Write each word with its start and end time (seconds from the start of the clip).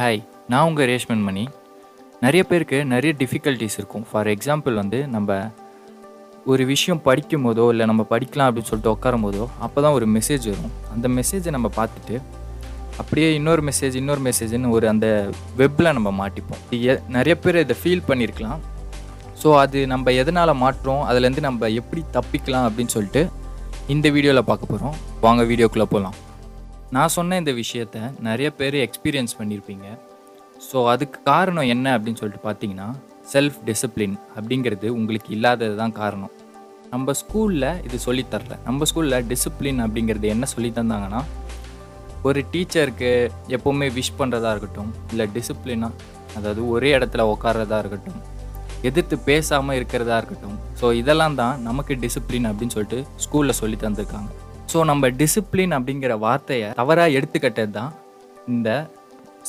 Hi 0.00 0.20
நான் 0.50 0.66
உங்கள் 0.68 0.86
ரேஷ்மன் 0.90 1.24
மணி. 1.26 1.42
நிறைய 2.22 2.42
பேருக்கு 2.50 2.78
நிறைய 2.92 3.10
டிஃபிகல்ட்டிஸ் 3.22 3.74
இருக்கும். 3.78 4.04
ஃபார் 4.10 4.28
எக்ஸாம்பிள் 4.34 4.74
வந்து 4.80 4.98
நம்ம 5.14 5.36
ஒரு 6.50 6.62
விஷயம் 6.70 7.00
படிக்கும் 7.08 7.44
போதோ 7.46 7.64
இல்லை 7.72 7.86
நம்ம 7.90 8.04
படிக்கலாம் 8.12 8.46
அப்படின்னு 8.48 8.70
சொல்லிட்டு 8.70 8.92
உட்காரும் 8.94 9.24
போதோ 9.26 9.46
அப்போ 9.66 9.78
தான் 9.86 9.96
ஒரு 9.98 10.06
மெசேஜ் 10.14 10.46
வரும். 10.52 10.72
அந்த 10.94 11.08
மெசேஜை 11.18 11.52
நம்ம 11.56 11.70
பார்த்துட்டு 11.80 12.16
அப்படியே 13.02 13.28
இன்னொரு 13.40 13.64
மெசேஜ் 13.68 13.98
இன்னொரு 14.02 14.24
மெசேஜ்னு 14.28 14.72
ஒரு 14.76 14.88
அந்த 14.92 15.06
வெப்பில் 15.60 15.92
நம்ம 15.98 16.14
மாட்டிப்போம். 16.22 16.62
நிறைய 17.18 17.36
பேர் 17.42 17.62
இதை 17.64 17.76
ஃபீல் 17.82 18.06
பண்ணியிருக்கலாம் 18.08 18.62
ஸோ 19.42 19.50
அது 19.64 19.84
நம்ம 19.94 20.16
எதனால் 20.22 20.54
மாற்றோம் 20.64 21.04
அதுலேருந்து 21.10 21.46
நம்ம 21.50 21.72
எப்படி 21.82 22.04
தப்பிக்கலாம் 22.18 22.68
அப்படின்னு 22.70 22.94
சொல்லிட்டு 22.96 23.24
இந்த 23.96 24.06
வீடியோவில் 24.16 24.48
பார்க்க 24.52 24.72
போகிறோம் 24.74 24.98
வாங்க 25.26 25.44
வீடியோக்குள்ளே 25.52 25.88
போகலாம் 25.94 26.18
நான் 26.94 27.12
சொன்ன 27.14 27.36
இந்த 27.40 27.52
விஷயத்த 27.62 27.98
நிறைய 28.26 28.48
பேர் 28.58 28.76
எக்ஸ்பீரியன்ஸ் 28.86 29.36
பண்ணியிருப்பீங்க 29.38 29.86
ஸோ 30.68 30.78
அதுக்கு 30.92 31.18
காரணம் 31.28 31.68
என்ன 31.74 31.86
அப்படின்னு 31.96 32.20
சொல்லிட்டு 32.20 32.46
பார்த்தீங்கன்னா 32.46 32.88
செல்ஃப் 33.32 33.58
டிசிப்ளின் 33.68 34.16
அப்படிங்கிறது 34.36 34.88
உங்களுக்கு 34.98 35.30
இல்லாதது 35.36 35.76
தான் 35.82 35.94
காரணம். 36.00 36.32
நம்ம 36.90 37.12
ஸ்கூலில் 37.20 37.68
இது 37.86 37.96
சொல்லித் 38.06 38.32
தரல. 38.32 38.54
நம்ம 38.66 38.88
ஸ்கூலில் 38.90 39.26
டிசிப்ளின் 39.30 39.80
அப்படிங்கிறது 39.84 40.28
என்ன 40.34 40.46
சொல்லி 40.54 40.70
தந்தாங்கன்னா 40.80 41.20
ஒரு 42.28 42.40
டீச்சருக்கு 42.52 43.12
எப்போவுமே 43.56 43.88
விஷ் 43.98 44.18
பண்ணுறதா 44.18 44.50
இருக்கட்டும் 44.54 44.90
இல்லை 45.12 45.26
டிசிப்ளினாக 45.36 45.94
அதாவது 46.36 46.68
ஒரே 46.74 46.90
இடத்துல 46.98 47.22
உட்காரதா 47.34 47.78
இருக்கட்டும் 47.78 48.20
எதிர்த்து 48.88 49.16
பேசாமல் 49.30 49.76
இருக்கிறதா 49.78 50.16
இருக்கட்டும். 50.20 50.58
ஸோ 50.80 50.86
இதெல்லாம் 51.00 51.40
தான் 51.42 51.56
நமக்கு 51.70 51.94
டிசிப்ளின் 52.04 52.48
அப்படின்னு 52.50 52.76
சொல்லிட்டு 52.76 53.00
ஸ்கூலில் 53.24 53.60
சொல்லி 53.62 53.78
தந்திருக்காங்க. 53.86 54.30
ஸோ 54.70 54.78
நம்ம 54.90 55.08
டிசிப்ளின் 55.20 55.74
அப்படிங்கிற 55.76 56.12
வார்த்தையை 56.24 56.68
தவறாக 56.80 57.14
எடுத்துக்கிட்டது 57.18 57.72
தான் 57.78 57.92
இந்த 58.52 58.68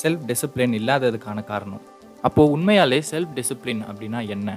செல்ஃப் 0.01 0.23
டிசிப்ளின் 0.29 0.73
இல்லாததுக்கான 0.79 1.39
காரணம். 1.51 1.83
அப்போது 2.27 2.51
உண்மையாலே 2.55 2.99
செல்ஃப் 3.11 3.35
டிசிப்ளின் 3.37 3.83
அப்படின்னா 3.89 4.19
என்ன? 4.35 4.49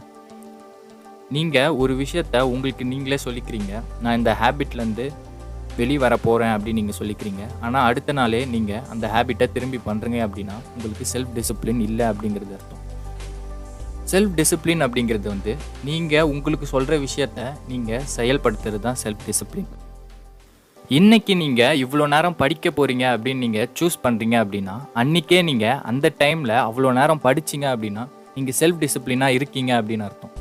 நீங்கள் 1.36 1.76
ஒரு 1.82 1.92
விஷயத்த 2.00 2.42
உங்களுக்கு 2.54 2.84
நீங்களே 2.92 3.18
சொல்லிக்கிறீங்க. 3.26 3.72
நான் 4.02 4.18
இந்த 4.20 4.32
ஹேபிட்லேருந்து 4.40 5.06
வெளியே 5.78 6.00
வர 6.06 6.14
போகிறேன் 6.24 6.54
அப்படின்னு 6.56 6.80
நீங்கள் 6.80 6.98
சொல்லிக்கிறீங்க. 7.00 7.44
ஆனால் 7.66 7.86
அடுத்த 7.90 8.10
நாளே 8.18 8.42
நீங்கள் 8.54 8.84
அந்த 8.94 9.06
ஹேபிட்டை 9.14 9.46
திரும்பி 9.54 9.78
பண்ணுறீங்க 9.86 10.18
அப்படின்னா 10.26 10.56
உங்களுக்கு 10.74 11.06
செல்ஃப் 11.14 11.32
டிசிப்ளின் 11.38 11.80
இல்லை 11.88 12.04
அப்படிங்கிறது 12.12 12.54
அர்த்தம். 12.58 12.82
செல்ஃப் 14.12 14.34
டிசிப்ளின் 14.40 14.84
அப்படிங்கிறது 14.86 15.28
வந்து 15.34 15.52
நீங்கள் 15.88 16.28
உங்களுக்கு 16.34 16.66
சொல்கிற 16.74 16.96
விஷயத்த 17.06 17.50
நீங்கள் 17.72 18.04
செயல்படுத்துறது 18.18 18.80
தான் 18.86 19.00
செல்ஃப் 19.04 19.24
டிசிப்ளின் 19.28 19.70
இன்னைக்கு 20.92 21.34
நீங்கள் 21.42 21.78
இவ்வளோ 21.82 22.06
நேரம் 22.12 22.36
படிக்க 22.40 22.70
போகிறீங்க 22.70 23.04
அப்படின்னு 23.12 23.44
நீங்கள் 23.44 23.68
சூஸ் 23.78 23.94
பண்ணுறீங்க 24.02 24.36
அப்படின்னா 24.44 24.74
அன்றைக்கே 25.00 25.38
நீங்கள் 25.48 25.78
அந்த 25.90 26.06
டைமில் 26.22 26.52
அவ்வளோ 26.64 26.88
நேரம் 26.98 27.22
படிச்சீங்க 27.26 27.66
அப்படின்னா 27.74 28.02
நீங்கள் 28.34 28.56
செல்ஃப் 28.58 28.82
டிசிப்ளினாக 28.82 29.36
இருக்கீங்க 29.38 29.70
அப்படின்னு 29.78 30.06
அர்த்தம். 30.08 30.34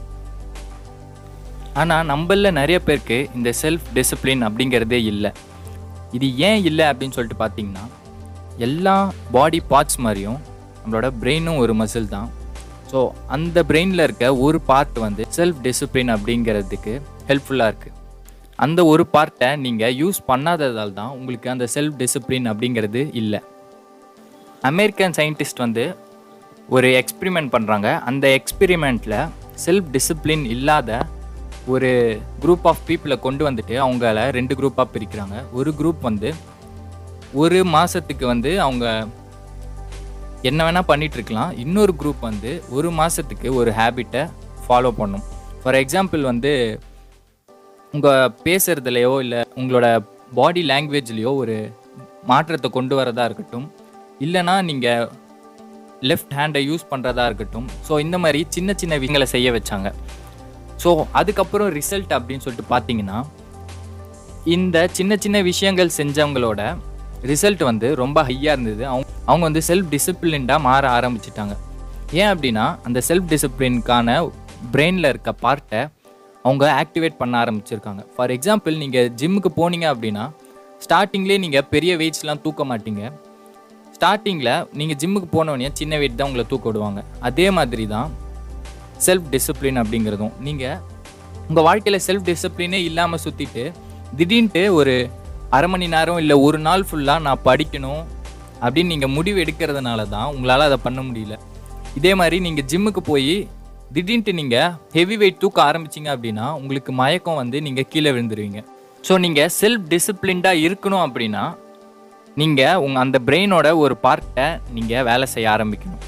ஆனால் 1.83 2.09
நம்மளில் 2.11 2.58
நிறைய 2.59 2.80
பேருக்கு 2.88 3.19
இந்த 3.38 3.53
செல்ஃப் 3.61 3.88
டிசிப்ளின் 3.97 4.45
அப்படிங்கிறதே 4.50 5.00
இல்லை. 5.13 5.31
இது 6.17 6.30
ஏன் 6.50 6.61
இல்லை 6.72 6.85
அப்படின்னு 6.91 7.17
சொல்லிட்டு 7.17 7.41
பார்த்தீங்கன்னா 7.45 7.88
எல்லா 8.67 8.97
பாடி 9.38 9.61
பார்ட்ஸ் 9.73 10.00
மாதிரியும் 10.05 10.39
நம்மளோட 10.83 11.09
பிரெயினும் 11.23 11.63
ஒரு 11.63 11.75
மசில் 11.81 12.13
தான். 12.17 12.30
ஸோ 12.91 13.00
அந்த 13.38 13.57
பிரெயினில் 13.72 14.07
இருக்க 14.09 14.35
ஒரு 14.45 14.59
பார்ட் 14.72 15.03
வந்து 15.07 15.25
செல்ஃப் 15.39 15.66
டிசிப்ளின் 15.67 16.13
அப்படிங்கிறதுக்கு 16.17 16.95
ஹெல்ப்ஃபுல்லாக 17.31 17.72
இருக்குது 17.72 18.00
அந்த 18.66 18.80
ஒரு 18.92 19.03
பார்ட்டை 19.14 19.50
நீங்கள் 19.66 19.95
யூஸ் 20.02 20.19
பண்ணாததால் 20.31 20.97
தான் 21.00 21.14
உங்களுக்கு 21.17 21.47
அந்த 21.53 21.66
செல்ஃப் 21.75 21.97
டிசிப்ளின் 22.02 22.47
அப்படிங்கிறது 22.52 23.02
இல்லை. 23.22 23.39
அமெரிக்கன் 24.72 25.16
சயின்டிஸ்ட் 25.17 25.64
வந்து 25.66 25.86
ஒரு 26.75 26.89
எக்ஸ்பிரிமெண்ட் 27.00 27.52
பண்ணுறாங்க 27.56 27.88
அந்த 28.09 28.25
எக்ஸ்பிரிமெண்ட்டில் 28.39 29.17
செல்ஃப் 29.66 29.89
டிசிப்ளின் 29.95 30.45
இல்லாத 30.56 31.00
ஒரு 31.73 31.89
குரூப் 32.44 32.66
ஆஃப் 32.72 32.84
பீப்புளை 32.88 33.18
கொண்டு 33.25 33.44
வந்துட்டு 33.47 33.75
அவங்கள 33.85 34.24
ரெண்டு 34.38 34.53
குரூப்பாக 34.59 34.88
பிரிக்கிறாங்க. 34.94 35.35
ஒரு 35.59 35.72
குரூப் 35.80 36.01
வந்து 36.09 36.30
ஒரு 37.41 37.59
மாதத்துக்கு 37.75 38.25
வந்து 38.31 38.51
அவங்க 38.66 38.85
என்ன 40.50 40.59
வேணால் 40.66 40.90
பண்ணிகிட்ருக்கலாம் 40.90 41.51
இன்னொரு 41.63 41.94
குரூப் 42.01 42.24
வந்து 42.30 42.51
ஒரு 42.78 42.90
மாதத்துக்கு 43.00 43.47
ஒரு 43.59 43.72
ஹேபிட்டை 43.80 44.24
ஃபாலோ 44.63 44.91
பண்ணும். 45.01 45.24
ஃபார் 45.62 45.78
எக்ஸாம்பிள் 45.84 46.24
வந்து 46.31 46.51
உங்கள் 47.96 48.31
பேசுகிறதுலையோ 48.46 49.12
இல்லை 49.24 49.42
உங்களோட 49.62 49.88
பாடி 50.38 50.62
லாங்குவேஜ்லேயோ 50.70 51.31
ஒரு 51.42 51.56
மாற்றத்தை 52.30 52.70
கொண்டு 52.78 52.94
வரதா 53.00 53.24
இருக்கட்டும். 53.30 53.68
இல்லைனா 54.26 54.56
நீங்கள் 54.70 55.06
லெஃப்ட் 56.09 56.34
ஹேண்டை 56.38 56.62
யூஸ் 56.70 56.86
பண்ணுறதா 56.92 57.26
இருக்கட்டும். 57.30 57.68
ஸோ 57.88 57.94
இந்த 58.06 58.18
மாதிரி 58.24 58.40
சின்ன 58.56 58.74
சின்ன 58.81 58.94
விஷயங்களை 59.04 59.28
செய்ய 59.36 59.52
வச்சாங்க. 59.58 59.90
ஸோ 60.84 60.92
அதுக்கப்புறம் 61.20 61.72
ரிசல்ட் 61.80 62.14
அப்படின்னு 62.18 62.46
சொல்லிட்டு 62.46 62.68
பார்த்தீங்கன்னா 62.74 63.20
இந்த 64.56 64.78
சின்ன 64.98 65.16
சின்ன 65.25 65.38
விஷயங்கள் 65.52 65.96
செஞ்சவங்களோட 66.00 66.62
ரிசல்ட் 67.31 67.64
வந்து 67.72 67.90
ரொம்ப 68.04 68.20
ஹையாக 68.30 68.56
இருந்தது. 68.56 68.84
அவங்க 68.92 69.08
அவங்க 69.30 69.44
வந்து 69.50 69.62
செல்ஃப் 69.72 69.92
டிசிப்ளின்டாக 69.96 70.66
மாற 70.70 70.84
ஆரம்பிச்சிட்டாங்க. 70.98 71.54
ஏன் 72.22 72.31
அப்படின்னா 72.34 72.66
அந்த 72.88 73.02
செல்ஃப் 73.10 73.30
டிசிப்ளினுக்கான 73.34 74.16
பிரெயினில் 74.74 75.12
இருக்க 75.14 75.31
பார்ட்டை 75.46 75.81
அவங்க 76.48 76.64
ஆக்டிவேட் 76.81 77.20
பண்ண 77.22 77.34
ஆரம்பிச்சிருக்காங்க. 77.44 78.02
ஃபார் 78.16 78.31
எக்ஸாம்பிள் 78.36 78.76
நீங்கள் 78.84 79.09
ஜிம்முக்கு 79.22 79.52
போனீங்க 79.59 79.88
அப்படின்னா 79.94 80.24
ஸ்டார்டிங்லேயே 80.86 81.40
நீங்கள் 81.46 81.68
பெரிய 81.74 81.92
வெயிட்ஸ்லாம் 82.02 82.42
தூக்க 82.46 82.64
மாட்டீங்க. 82.72 83.04
ஸ்டார்டிங்கில் 83.96 84.54
நீங்கள் 84.80 84.98
ஜிம்முக்கு 85.02 85.30
போனோடனே 85.38 85.70
சின்ன 85.80 85.98
வெயிட் 86.02 86.18
தான் 86.20 86.30
உங்களை 86.30 86.46
தூக்க 86.52 86.66
விடுவாங்க. 86.70 87.02
அதே 87.28 87.46
மாதிரி 87.58 87.86
தான் 87.96 88.09
செல்ஃப் 89.06 89.30
டிசிப்ளின் 89.34 89.80
அப்படிங்கிறதும். 89.81 90.34
நீங்கள் 90.48 90.80
உங்கள் 91.50 91.66
வாழ்க்கையில் 91.68 92.04
செல்ஃப் 92.08 92.28
டிசிப்ளினே 92.30 92.80
இல்லாமல் 92.90 93.24
சுற்றிட்டு 93.25 93.64
திடீர்னுட்டு 94.18 94.64
ஒரு 94.80 94.96
அரை 95.58 95.68
மணி 95.72 95.88
நேரம் 95.96 96.20
இல்லை 96.24 96.36
ஒரு 96.48 96.60
நாள் 96.68 96.84
ஃபுல்லாக 96.90 97.25
நான் 97.28 97.42
படிக்கணும் 97.48 98.04
அப்படின்னு 98.64 98.92
நீங்கள் 98.94 99.14
முடிவு 99.16 99.40
எடுக்கிறதுனால 99.44 100.02
தான் 100.16 100.30
உங்களால் 100.36 100.68
அதை 100.70 100.78
பண்ண 100.86 101.00
முடியல. 101.08 101.36
இதே 102.00 102.12
மாதிரி 102.20 102.38
நீங்கள் 102.48 102.68
ஜிம்முக்கு 102.72 103.02
போய் 103.12 103.36
திடீர்னு 103.96 104.34
நீங்கள் 104.38 104.72
ஹெவி 104.94 105.16
வெயிட் 105.22 105.42
தூக்க 105.42 105.58
ஆரம்பிச்சிங்க 105.70 106.09
அப்படின்னா 106.14 106.46
உங்களுக்கு 106.59 106.92
மயக்கம் 107.00 107.40
வந்து 107.40 107.58
நீங்கள் 107.66 107.88
கீழே 107.92 108.12
விழுந்துருவீங்க. 108.16 108.59
ஸோ 109.08 109.14
நீங்கள் 109.26 109.52
செல்ஃப் 109.58 109.86
டிசிப்ளின்டாக 109.92 110.64
இருக்கணும் 110.68 111.04
அப்படின்னா 111.08 111.44
நீங்கள் 112.42 112.80
உங்கள் 112.86 113.02
அந்த 113.04 113.18
பிரெயினோட 113.28 113.68
ஒரு 113.84 113.96
பார்ட்டை 114.06 114.48
நீங்கள் 114.78 115.06
வேலை 115.09 115.28
செய்ய 115.34 115.52
ஆரம்பிக்கணும். 115.56 116.02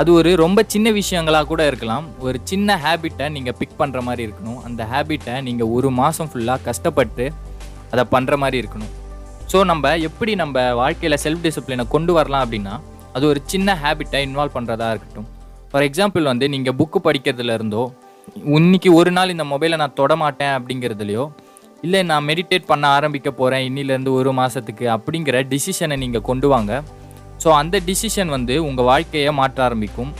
அது 0.00 0.10
ஒரு 0.18 0.30
ரொம்ப 0.42 0.64
சின்ன 0.74 0.90
விஷயங்களாக 1.00 1.48
கூட 1.50 1.62
இருக்கலாம். 1.70 2.06
ஒரு 2.26 2.40
சின்ன 2.52 2.78
ஹேபிட்டை 2.84 3.26
நீங்கள் 3.36 3.56
பிக் 3.60 3.76
பண்ணுற 3.82 4.00
மாதிரி 4.08 4.24
இருக்கணும். 4.28 4.58
அந்த 4.68 4.86
ஹேபிட்டை 4.92 5.34
நீங்கள் 5.48 5.72
ஒரு 5.76 5.90
மாதம் 6.00 6.30
ஃபுல்லாக 6.32 6.66
கஷ்டப்பட்டு 6.68 7.26
அதை 7.92 8.06
பண்ணுற 8.14 8.36
மாதிரி 8.44 8.58
இருக்கணும். 8.62 8.94
ஸோ 9.52 9.60
நம்ம 9.72 9.94
எப்படி 10.08 10.34
நம்ம 10.44 10.64
வாழ்க்கையில் 10.82 11.22
செல்ஃப் 11.26 11.44
டிசிப்ளினை 11.48 11.86
கொண்டு 11.96 12.14
வரலாம் 12.20 12.46
அப்படின்னா 12.46 12.74
அது 13.16 13.24
ஒரு 13.34 13.42
சின்ன 13.54 13.78
ஹேபிட்டை 13.84 14.20
இன்வால்வ் 14.28 14.58
பண்ணுறதா 14.58 14.90
இருக்கட்டும். 14.92 15.30
ஃபார் 15.72 15.84
எக்ஸாம்பிள் 15.88 16.24
வந்து 16.30 16.46
நீங்கள் 16.52 16.74
புக்கு 16.78 16.98
படிக்கிறதுல 17.04 17.52
இருந்தோ 17.58 17.82
இன்னைக்கு 18.56 18.90
ஒரு 18.98 19.10
நாள் 19.16 19.30
இந்த 19.34 19.44
மொபைலை 19.52 19.76
நான் 19.82 19.94
தொட 20.00 20.12
மாட்டேன் 20.22 20.52
அப்படிங்கிறதுலையோ 20.56 21.24
இல்லை 21.86 22.00
நான் 22.10 22.26
மெடிடேட் 22.30 22.66
பண்ண 22.72 22.84
ஆரம்பிக்க 22.96 23.28
போகிறேன் 23.38 23.64
இன்னிலேருந்து 23.68 24.12
ஒரு 24.18 24.32
மாதத்துக்கு 24.40 24.86
அப்படிங்கிற 24.96 25.38
டிசிஷனை 25.52 25.96
நீங்கள் 26.02 26.24
கொண்டு 26.28 26.48
வாங்க. 26.52 26.72
ஸோ 27.44 27.48
அந்த 27.60 27.76
டிசிஷன் 27.88 28.32
வந்து 28.36 28.56
உங்கள் 28.68 28.88
வாழ்க்கையை 28.90 29.32
மாற்ற 29.40 29.58
ஆரம்பிக்கும். 29.68 30.12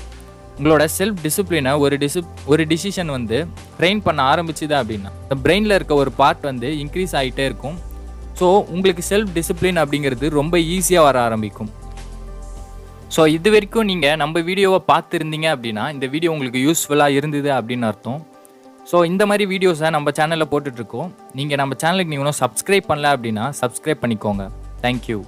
உங்களோட 0.57 0.87
செல்ஃப் 0.97 1.21
டிசிப்ளினை 1.27 1.75
ஒரு 1.85 1.99
டிசிப் 2.05 2.33
ஒரு 2.53 2.65
டிசிஷன் 2.73 3.13
வந்து 3.17 3.39
ட்ரெயின் 3.79 4.03
பண்ண 4.09 4.23
ஆரம்பிச்சுது 4.33 4.77
அப்படின்னா 4.81 5.13
இந்த 5.25 5.39
பிரெயினில் 5.45 5.77
இருக்க 5.79 5.95
ஒரு 6.03 6.13
பார்ட் 6.23 6.51
வந்து 6.51 6.71
இன்க்ரீஸ் 6.85 7.15
ஆகிட்டே 7.21 7.47
இருக்கும். 7.51 7.79
ஸோ 8.41 8.49
உங்களுக்கு 8.75 9.05
செல்ஃப் 9.13 9.33
டிசிப்ளின் 9.39 9.83
அப்படிங்கிறது 9.85 10.29
ரொம்ப 10.41 10.57
ஈஸியாக 10.77 11.09
வர 11.11 11.19
ஆரம்பிக்கும். 11.29 11.73
ஸோ 13.15 13.23
இது 13.37 13.49
வரைக்கும் 13.55 13.89
நீங்கள் 13.91 14.19
நம்ம 14.21 14.41
வீடியோவை 14.49 14.79
பார்த்துருந்தீங்க 14.91 15.49
அப்படின்னா 15.55 15.85
இந்த 15.95 16.07
வீடியோ 16.15 16.31
உங்களுக்கு 16.35 16.61
யூஸ்ஃபுல்லாக 16.67 17.17
இருந்தது 17.19 17.51
அப்படின்னு 17.59 17.89
அர்த்தம். 17.91 18.21
ஸோ 18.91 18.99
இந்த 19.11 19.23
மாதிரி 19.31 19.45
வீடியோஸை 19.53 19.89
நம்ம 19.97 20.13
சேனலில் 20.19 20.51
போட்டுட்ருக்கோம். 20.53 21.11
நீங்கள் 21.39 21.61
நம்ம 21.63 21.77
சேனலுக்கு 21.83 22.13
நீங்கள் 22.13 22.27
இன்னும் 22.27 22.43
சப்ஸ்கிரைப் 22.45 22.91
பண்ணல 22.91 23.13
அப்படின்னா 23.17 23.47
சப்ஸ்கிரைப் 23.63 24.03
பண்ணிக்கோங்க. 24.05 24.47
தேங்க்யூ 24.85 25.19